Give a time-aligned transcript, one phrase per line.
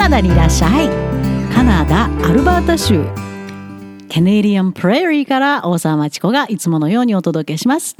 [0.00, 0.88] ナダにいらっしゃい。
[1.54, 3.04] カナダアルバータ州
[4.08, 7.96] ケネディアンプレーリーから大沢町子がいつものようにお届けします。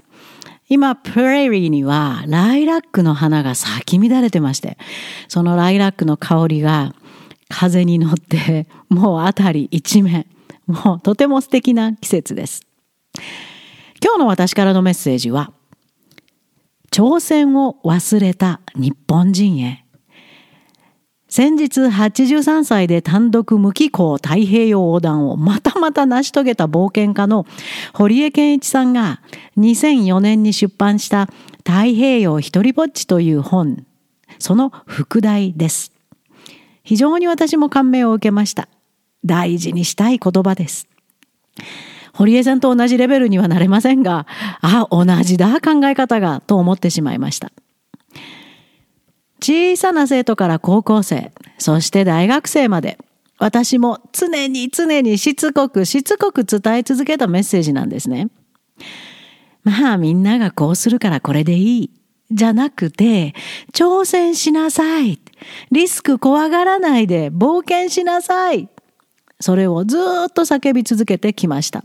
[0.71, 4.79] 今プレーリーにはライラックの花が咲き乱れてまして
[5.29, 6.95] そのライラックの香りが
[7.51, 10.25] 風に乗ってもう辺り一面
[10.67, 12.63] もうとても素敵な季節です。
[14.03, 15.53] 今日の私からのメッセージは
[16.91, 19.85] 挑戦を忘れた日本人へ。
[21.31, 27.47] 先日83歳で単独無寄港太平洋横断をまたまた成し遂げた冒険家の
[27.95, 29.23] 堀江健一さんが
[29.57, 33.87] 2004年に出版した太平洋一人ぼっちという本、
[34.41, 35.93] その副題です。
[36.83, 38.69] 非常に私も感銘を受けました。
[39.25, 40.89] 大事にしたい言葉です。
[42.13, 44.27] 堀江さんと同じレベルにはなれませんが、
[44.63, 47.53] あ、同じだ考え方がと思ってしまいました。
[49.43, 52.99] 小さな生徒から高校生、そして大学生まで、
[53.39, 58.29] 私も常に常にしつこくしつこく伝え続けたメッセージなんですね。
[59.65, 61.91] まあみんながこうするからこれでいい。
[62.31, 63.35] じゃなくて、
[63.73, 65.21] 挑戦しなさい。
[65.73, 68.69] リスク怖がらないで冒険しなさい。
[69.41, 71.83] それをずっと叫び続けてきました。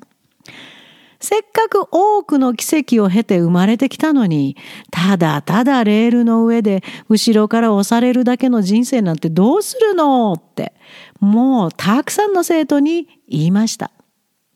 [1.26, 4.56] せっかく多くの奇跡を経て生まれてきたのに、
[4.92, 10.34] ただただレールの上で後ろから押されるだけの人生なんてどうするの？
[10.34, 10.74] って、
[11.20, 13.92] もうたくさんの生徒に言いました。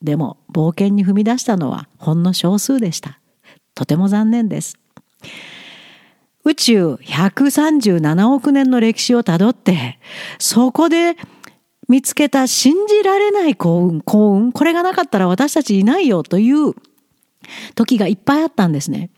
[0.01, 3.19] でも冒険に踏み出したのはほんの少数でした。
[3.75, 4.77] とても残念です。
[6.45, 9.99] 宇宙137億年の歴史をたどって、
[10.39, 11.17] そこで
[11.89, 16.73] 見つけた信じられない幸運、幸運、これがなかったら私たちいないよという
[17.75, 19.09] 時がいっぱいあったんですね。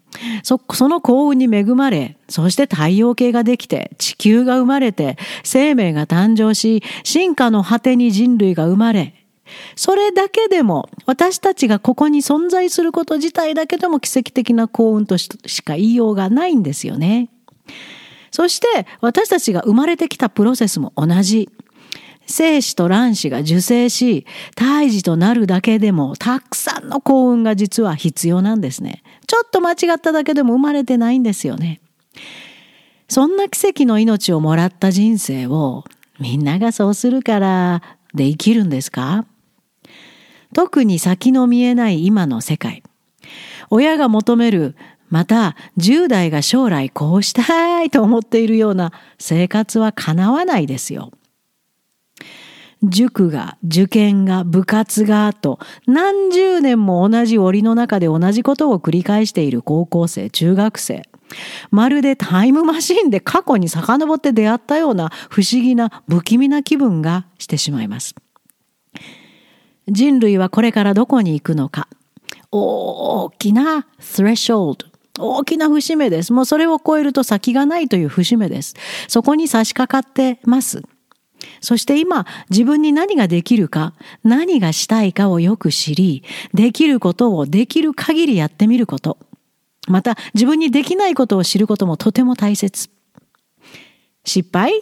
[0.44, 9.16] そ、その幸運に恵まれ、そして太陽系ができて、地球が生まれて、生命が誕生し、進化の果てに人類が生まれ、
[9.76, 15.30] それだけでも、私たちがここに存在すること自体だけでも奇跡的な幸運とし
[15.64, 17.30] か言いようがないんですよね。
[18.32, 21.50] そして私たちが生まれてきたプロセスも同じ。
[22.28, 29.04] 精子と卵子が受精し、胎児となるだけでもたくさんの幸運が実は必要なんですね。
[29.28, 31.82] ちょっと間違っただけでも生まれてないんですよね。
[33.10, 35.84] そんな奇跡の命をもらった人生を
[36.20, 37.82] みんながそうするから
[38.14, 39.26] で生きるんですか？
[40.54, 42.84] 特に先の見えない今の世界。
[43.70, 44.76] 親が求める
[45.10, 51.12] また10代が将来こうしたいと思っているような生活は叶わないですよ。
[52.84, 61.04] 塾が、受験が、部活が、と何十年も同じ檻の中で同じことを繰り返している高校生、中学生。
[61.70, 68.16] まるでタイムマシンで過去に遡って出会ったような不思議な不気味な気分がしてしまいます。
[69.88, 71.88] 人類はこれからどこに行くのか。
[72.52, 75.36] 大きなスレッショールド。
[75.38, 76.34] 大きな節目です。
[76.34, 78.76] もうそれを超えると先がないという節目です。
[79.08, 80.84] そこに差し掛かってます。
[81.60, 83.94] そして今自分に何ができるか、
[84.24, 89.18] 何がしたいかをよく知り、できることをできる限りやってみること。
[89.88, 92.90] また自分にできないことを知ることもとても大切。
[94.24, 94.74] 失敗？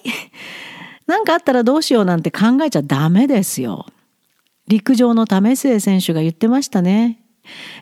[1.08, 3.86] 何かあったらどうしようなんて考えちゃダメですよ。
[4.68, 7.20] 陸上の為末選手が言ってましたね。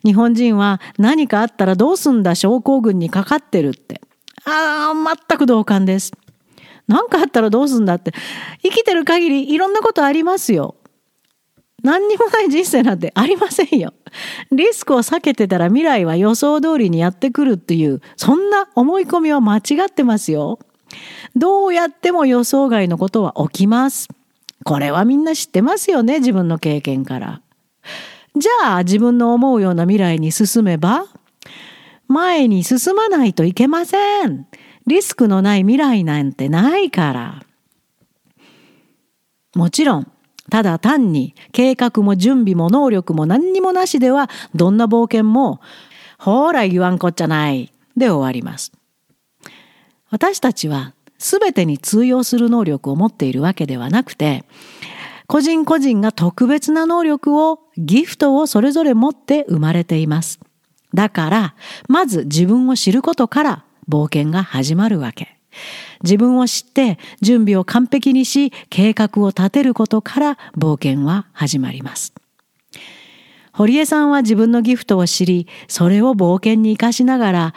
[0.05, 4.01] 日本人は何かあったらどうすんだ症候群にかかってるって。
[4.45, 6.13] ああ、全く同感です。
[6.87, 8.13] 何かあったらどうすんだって。
[8.63, 10.75] 生きてる限りいろんなことありますよ。
[11.83, 13.93] 何にもない人生なんてありませんよ。
[14.51, 20.59] リスクを避けてたら未来は予想通りにやってくるっていう、そんな思い込みは間違ってますよ。
[21.35, 24.07] どうやっても予想外のことは起きます。
[24.63, 27.41] これはみんな知ってますよね、自分の経験から。
[28.35, 31.05] じゃあ自分の思うような未来に進めば
[32.07, 34.47] 前に進まないといけません。
[34.87, 37.43] リスクのない未来なんてないから。
[39.53, 40.11] もちろん、
[40.49, 45.59] ただ単に計画も準備も能力も何にもなしではどんな冒険も
[46.17, 48.71] ほら言わんこっちゃないで終わります。
[50.09, 54.45] 私たちは全てに通用する能力を持っているわけではなくて
[55.25, 60.39] 個人個人が特別な能力をギフトをそれぞれ持って生まれています。
[60.93, 61.55] だから
[61.89, 65.37] まず自分を知ることから冒険が始まるわけ。
[66.03, 72.13] 自分を知って準備を完璧にし計画を立てることから冒険は始まります。
[73.53, 77.53] 堀江さんは自分のギフトを知り、それを冒険に生かしながら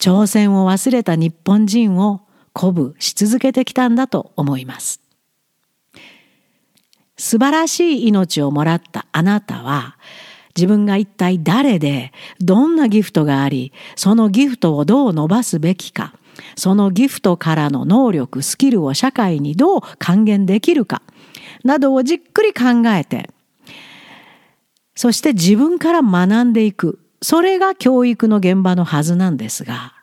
[0.00, 2.22] 挑戦を忘れた日本人を
[2.54, 5.00] 鼓舞し続けてきたんだと思います。
[7.16, 9.96] 素晴らしい命をもらったあなたは
[10.56, 16.14] 自分が一体誰でどんなギフトがありそのギフトをどう伸ばすべきか
[16.56, 21.02] そのギフトからの能力スキルを社会にどう還元できるか
[21.64, 23.30] などをじっくり考えて
[24.94, 29.94] そして自分から学んでいくそれが教育の現場のはずなんですが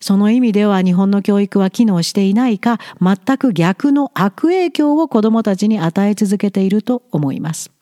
[0.00, 7.72] その意味では日本の教育は機能していないか全く逆の悪影響を子どもたちに与え続けていると思います。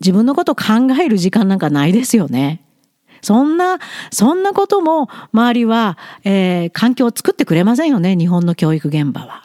[0.00, 0.64] 自分のこと考
[1.00, 2.62] える時間なんかないですよね。
[3.22, 3.78] そんな、
[4.10, 9.44] そんなことも周りは、えー、環境を作ってくれませんよね、日本の教育現場は。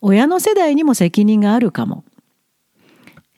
[0.00, 2.04] 親の世代にも責任があるかも。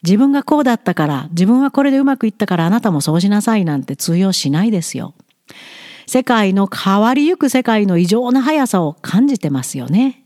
[0.03, 5.13] 自分がこうだったから、自分はこれでうまくいったからあなたもそうしなさいなんて通用しないですよ。
[6.07, 10.23] 世界の変わりゆく世界の異常な速さを感じてますよね。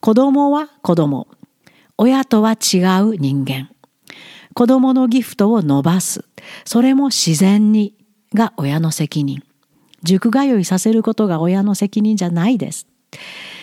[0.00, 1.26] 子供は子供。
[1.96, 3.70] 親とは違う人間。
[4.58, 6.24] 子供のギフトを伸ばす。
[6.64, 7.94] それも自然に
[8.34, 9.44] が親の責任。
[10.02, 12.88] 塾通いさせることが親の責任じゃないです。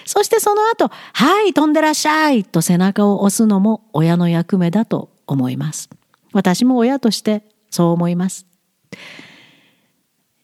[0.05, 5.89] そしてその後、はい、飛んでらっしゃいと背中を押すのも親の役目だと思います。
[6.31, 8.45] 私も親としてそう思います。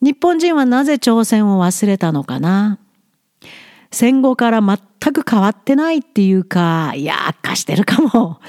[0.01, 2.77] 日本人はなぜ朝鮮を忘れたのかな？
[3.89, 8.41] 戦後から全く変わってないっていうか、いや、悪化してるかも。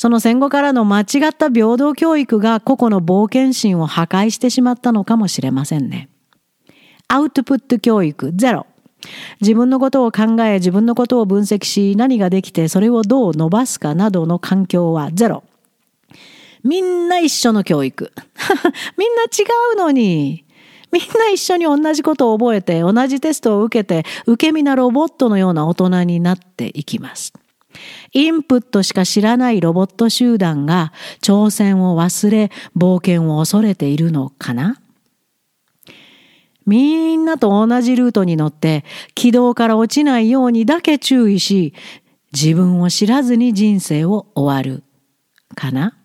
[0.00, 6.08] その戦後からの間違った平等教育が個々の冒険心を破壊してしまったのかもしれませんね。
[7.08, 8.66] アウトプット教育ゼロ。
[9.42, 15.44] 自分のことを考え、自分のことを分析し、何ができて、それをどう伸ばすかなどの環境はゼロ。
[16.64, 18.10] みんな一緒の教育。
[18.96, 19.44] みんな違
[19.74, 20.46] うのに。
[20.92, 27.34] みんな一緒に同じことを覚えて、同じテストを受けて、受け身なロボットのような大人になっていきます。
[28.12, 34.80] インプットしか知らないロボット集団が挑戦を忘れ冒険を恐れているのかな？
[36.66, 38.84] みんなと同じルートに乗って
[39.14, 41.74] 軌道から落ちないようにだけ注意し
[42.32, 44.84] 自分を知らずに人生を終わる
[45.56, 45.96] かな？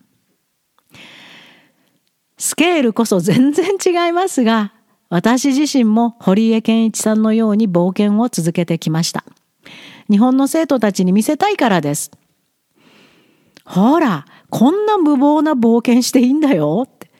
[2.38, 4.72] スケールこそ全然違いますが
[5.08, 9.24] 私自身も堀江健一さんのように冒険を続けてきました。
[10.10, 12.10] 日本の生徒たちに見せたいからです。
[13.64, 17.10] ほら、こんな無謀な冒険していいんだよって。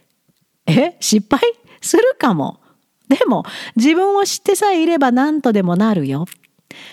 [0.66, 1.40] え失敗
[1.81, 2.60] するかも。
[3.08, 3.44] でも、
[3.76, 6.26] 自分を知ってさえいれば何とでもなるよ。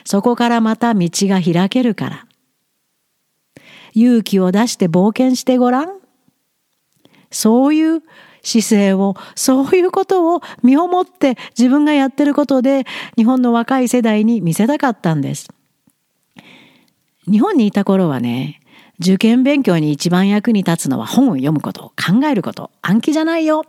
[0.06, 2.26] そこからまた道が開けるから。
[3.94, 6.00] 勇気を出して冒険してごらん。
[7.32, 8.04] そういう
[8.44, 12.86] 姿勢を、そういうことを身をもって自分がやってることで
[13.16, 15.50] 日本の若い世代に見せたかったんです。
[17.26, 18.60] 日本にいた頃はね、
[19.00, 23.66] 受験勉強に一番役に立つのは本を読むこと、考えること、暗記じゃないよ。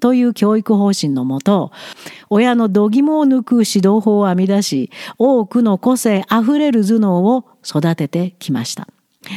[0.00, 1.70] という教育方針のもと、
[2.28, 8.88] 親の度肝を抜く指導法を編み出し、多くの個性あふれる頭脳を育ててきました。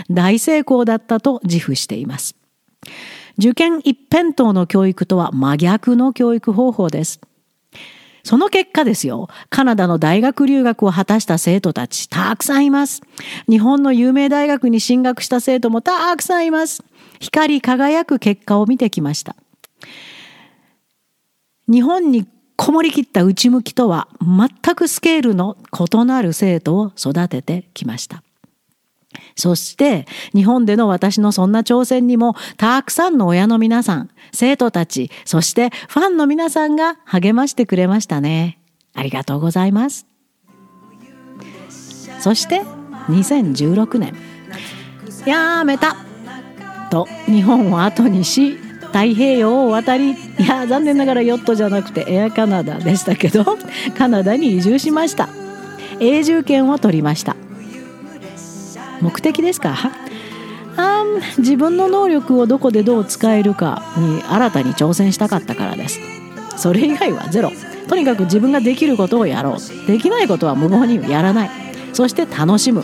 [0.09, 2.35] 大成功だったと自負しています。
[3.37, 7.19] 受験一辺倒の教育とは真逆の教育方法です。
[8.23, 13.01] その結果ですよ、カナダの大学留学を果たした生徒たち、たくさんいます。
[13.47, 16.83] 日本の有名大学に進学した生徒もたくさんいます。
[17.19, 19.35] 光り輝く結果を見てきました。
[21.71, 22.27] 日本に
[22.57, 28.23] こもりきった内向きとは全くスケールの異なる生徒を育ててきました。
[29.37, 38.59] そして日本での私のそんな挑戦にもたくさんの親の皆さん、生徒たち、そしてファンの皆さんが励ましてくれましたね。
[38.93, 40.07] ありがとうございます。
[42.19, 42.63] そして
[43.09, 44.15] 2016年、
[45.25, 45.95] やめた
[46.89, 50.15] と日本を後にし太平洋を渡りい
[50.47, 53.45] や残念ながらヨットじゃなくてエアカナダでしたけど
[53.97, 55.29] カナダに移住しました
[55.99, 57.36] 永住権を取りました
[59.01, 59.91] 目的ですか？
[60.79, 61.03] あ
[61.39, 65.99] 自分の能力をどこでどう使えるかに新たに挑戦したかったからです。
[66.55, 67.51] それ以外はゼロ。
[67.87, 69.87] とにかく自分ができることをやろう。
[69.87, 71.49] できないことは無謀にやらない。
[71.93, 72.83] そして楽しむ。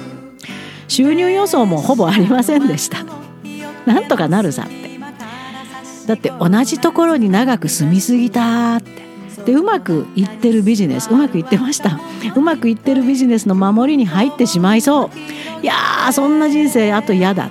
[0.88, 3.06] 収入予想もほぼありませんでした。
[3.86, 4.74] なんとかなるさって。
[6.08, 9.04] だって同じところに長く住みすぎたって。
[9.46, 12.00] でうまくいってるビジネスうまくいってました。
[12.36, 15.10] うまくいってるビジネスの守りに入ってしまいそう。
[15.64, 17.50] いやーそんな人生あと嫌だ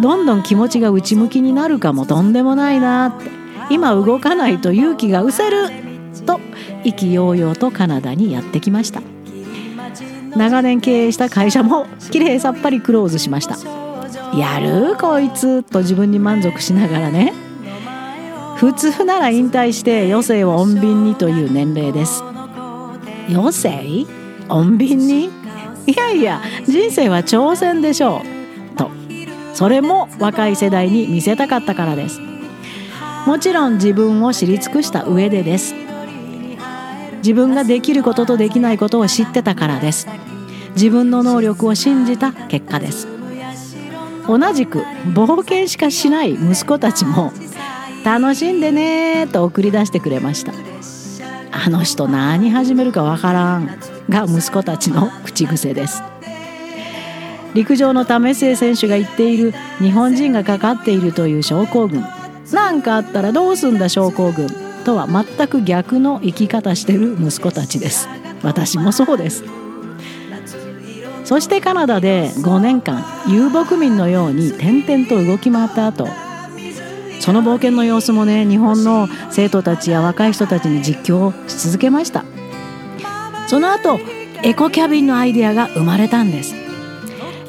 [0.00, 2.04] どんどん気持ちが内向きになるかも。
[2.04, 3.30] とんでもないなって。
[3.70, 5.70] 今動かないと勇気が失せる
[6.26, 6.38] と。
[6.84, 9.00] 意気揚々とカナダにやってきました。
[10.36, 13.56] 長年経営した会社もきれいさっぱりクローズしました。
[14.36, 17.32] やるこいつと自分に満足しながらね。
[18.56, 22.22] 普通なら引退して余生を穏便にという年齢です。
[23.30, 24.06] 余生？
[24.48, 25.30] 穏便に？
[25.86, 28.22] いやいや人生は挑戦でしょ
[28.74, 28.76] う。
[28.76, 28.90] と
[29.54, 32.20] それも若い世代に見せたかったからです。
[33.26, 35.74] もちろん自分を知り尽くした上でです。
[37.18, 40.06] 自分ができることとできないことを知ってたからです。
[40.74, 43.08] 自分の能力を信じた結果です。
[44.28, 44.80] 同じく
[45.14, 47.32] 冒険しかしない息子たちも
[48.04, 50.52] 楽しんでねと送り出してくれました。
[51.64, 53.66] あの人何始めるかわからん
[54.10, 56.02] が息子たちの口癖です。
[57.54, 62.04] 陸上の為末選手が言っている日本人がかかっているという症候群。
[62.52, 64.48] 何かあったらどうすんだ症候群
[64.84, 68.06] とは全く逆の生き方してる息子たちです。
[68.42, 69.42] 私もそうです。
[71.24, 76.06] そしてカナダで5年間遊牧民のように転々と動き回った後
[77.26, 82.24] その冒険の様子もね日本の生徒たちや若い人たちに実況し続けました。
[83.48, 83.98] その後
[84.44, 86.54] エコキャビンのアイデアが生まれたんです。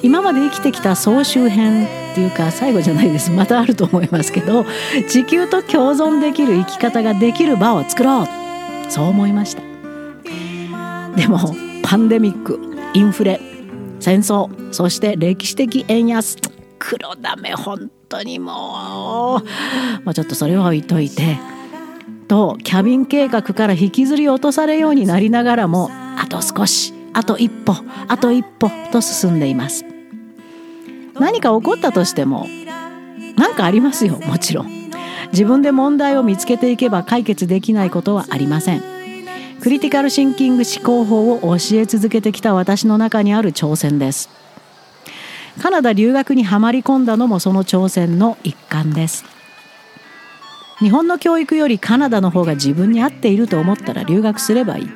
[0.01, 3.29] 今まで生きてきた総集編っていうか最後じゃないです。
[3.29, 4.65] またあると思いますけど
[5.07, 8.27] 地球と共存できる生き方ができる場を作ろう。
[8.89, 9.61] そう思いました。
[11.15, 12.59] でもパンデミック
[12.95, 13.39] インフレ
[13.99, 16.37] 戦争そして歴史的円安
[16.79, 19.41] 黒ダメ本当にも
[20.01, 20.05] う。
[20.05, 21.37] もうちょっとそれは置いといて。
[22.27, 27.73] とキャビン計画から引きずり落とされようになりながらもあと少しあと一歩
[28.07, 29.85] あと一歩と進んでいます。
[31.19, 32.45] 何か起こったとしても
[33.37, 34.77] 何かありますよもちろん。
[35.31, 38.83] 自分で問題を見つけていけば解決できないことはありません。
[39.61, 44.29] クリティカルシンキング思考法を教え続けてきた私の中にある挑戦です。
[45.61, 49.25] カナダ留学にはまり込んだのもその挑戦の一環です。
[50.79, 54.89] 日本の教育よりカナダの方が自分に合っていると思ったら留学すればいい。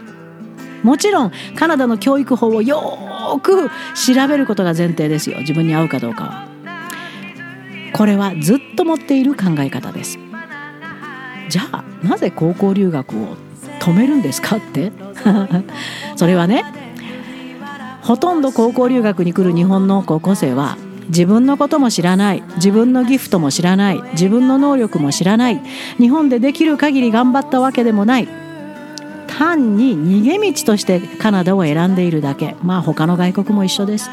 [0.84, 5.40] もちろんカナダの教育法をよく調べることが前提ですよ。
[5.40, 6.48] 自分に合うかどうかは。
[7.94, 10.20] これはずっと持っている考え方です。
[11.50, 13.36] じゃあなぜ高校留学を
[13.80, 14.92] 止めるんですかって？
[16.16, 16.64] それはね
[18.02, 20.78] ほとんど高校留学に来る日本の高校生は
[21.08, 25.62] 自分のことも知らない自分のギフトも知らない自分の能力も知らない
[25.98, 28.42] 日本でできる限り頑張ったわけでもない
[29.42, 32.56] 単に逃げ道としてカナダを選んでいるだけ。
[32.62, 34.10] まあ他の外国も一緒です。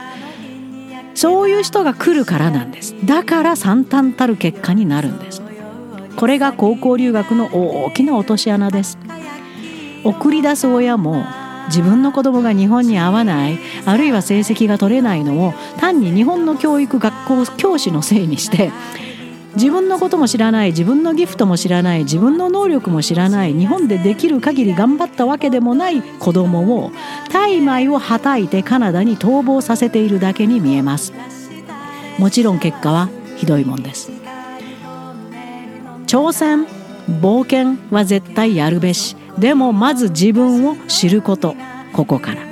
[1.14, 2.94] そういう人が来るからなんです。
[3.04, 5.42] だから惨憺たる結果になるんです。
[6.16, 8.96] これが高校留学の大きな落とし穴です。
[10.02, 11.24] 送り出す親も
[11.68, 18.70] 自分の子供が日本に合わないあるいは成績が取れないのを単に日本の教育学校教師のせいにして
[19.54, 26.92] 自分のことも知らない自分のギフトも知らない自分の能力も知らない日本でできる限り頑張ったわけでもない子供を
[27.32, 31.12] 大枚をはたいてカナダに逃亡させているだけに見えます。
[32.18, 34.12] もちろん結果はひどいもんです。
[36.06, 36.66] 挑戦
[37.20, 39.16] 冒険は絶対やるべし。
[39.40, 41.54] でもまず自分を知ること
[41.92, 42.48] ここから。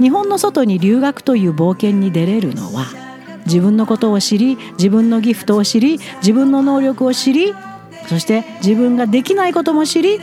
[0.00, 2.86] 日本の外に留学という冒険に出れるのは
[3.46, 7.54] 自分のことを知り自分のギフトを知り自分の能力を知り
[8.08, 10.18] そして自分ができないことも知り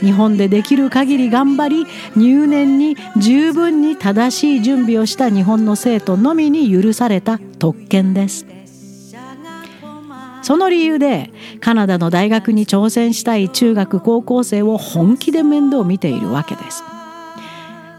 [0.00, 8.55] 日本でできる限り頑張り入念に十分に正しい準備をした日本の生徒のみに許された特権です。
[10.46, 16.84] その理由でカナダの大学に挑戦したい中学高校生を本気で面倒見ているわけです。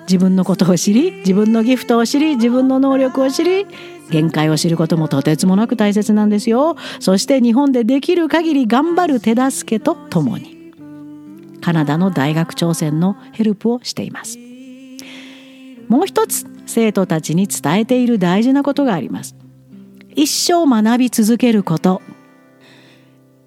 [0.04, 3.68] 自分のことを知り自分のギフトを知り自分の能力を知り
[4.10, 6.78] 限界を知ることもとてつもなく大切なんですよ。
[7.02, 10.72] そして日本でできる限り頑張る手助けとともに
[11.60, 14.40] カナダの大学挑戦のヘルプをしています。
[15.90, 19.36] もう一つ生徒たちに伝えている大事なことがあります。
[20.16, 22.02] 一生学び続けること。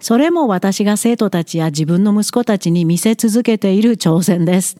[0.01, 4.79] それも私が生徒たちや自分の息子たちに見せ続けている挑戦です。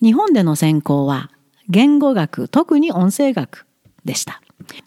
[0.00, 1.30] 日本での専攻は
[1.68, 3.66] 言語学、特に音声学
[4.04, 4.40] でした。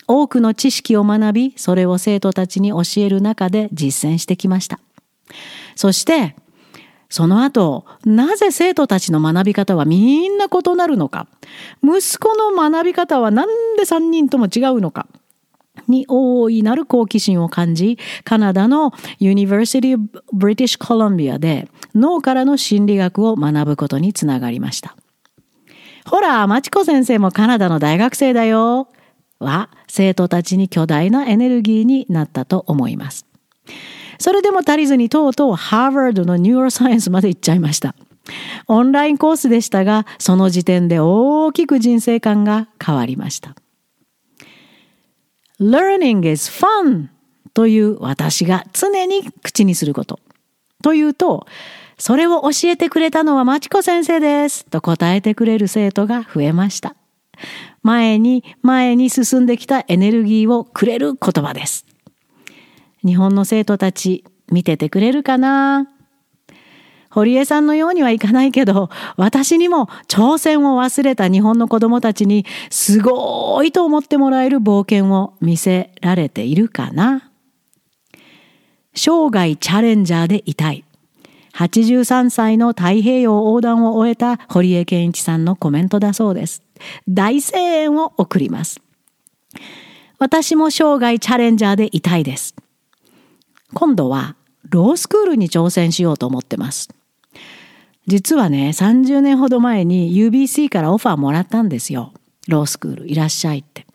[0.07, 4.79] 多くの知識を学び、それを生徒たちに教える中で実践してきました。
[5.75, 6.35] そして、
[7.09, 11.27] その後、なぜ生徒たちの学び方はみんな異なるのか、
[11.83, 15.07] 息子の学び方はなんで3人とも違うのか、
[15.87, 24.95] に大いなる好奇心を感じ、カナダの University of British Columbia で脳からの心理学を学ぶことにつながりました。
[26.05, 28.89] ほら、まちこ先生もカナダの大学生だよ。
[29.39, 33.25] は、生徒たちに巨大なエネルギーになったと思います。
[34.19, 37.95] それでも足りずにとうとうハーバードのニューロサイエンスまで行っちゃいました。
[38.67, 43.55] オンラインコースでしたが、その時点で大きく人生観が変わりました。
[45.61, 47.09] Learning is fun
[47.53, 50.19] という私が常に口にすること。
[50.81, 51.45] というと、
[51.99, 56.95] それを教えてくれたのはまちこ先生ですと答えてくれる生徒が増えました。
[57.83, 61.85] 前に前に進んできたエネルギーをくれる言葉です。
[63.05, 65.87] 日本の生徒たち見ててくれるかな？
[67.11, 77.29] 堀江さんのようにはいかないけど、私にも挑戦を忘れた日本の子供たちにすごいと思ってもらえる冒険を見せられているかな
[78.93, 80.85] 生涯チャレンジャーでいたい。
[81.53, 86.63] 83歳の太平洋横断を終えた堀江健一さんのコメントだそうです。
[87.07, 88.81] 大声援を送ります。
[90.17, 92.55] 私も生涯チャレンジャーでいたいです。
[93.73, 94.35] 今度は
[94.69, 96.89] ロースクールに挑戦しようと思ってます。
[98.11, 102.11] 実はね、30年ほど前に UBC からオファーもらったんですよ。
[102.49, 103.85] ロースクールいらっしゃいって。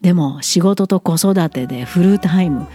[0.00, 2.66] でも仕事と子育てでフルタイム。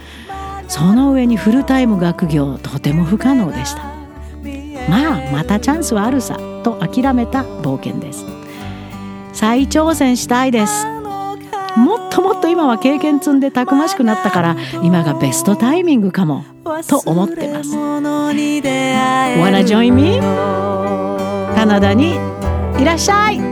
[0.70, 3.82] その上にフルタイム学業とても不可能でした。
[4.90, 8.26] まあ、またチャンスはあるさと諦めた冒険です。
[9.34, 10.86] 再挑戦したいです。
[11.76, 16.46] もっともっと今は経験積んでたくましくなったから今がベストタイミングかも
[16.88, 17.70] と思ってます。
[17.76, 20.20] Wanna join me?
[21.56, 22.16] カナダに
[22.80, 23.49] いらっしゃい